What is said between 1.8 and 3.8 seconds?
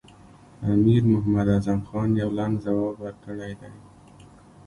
خان یو لنډ ځواب ورکړی دی.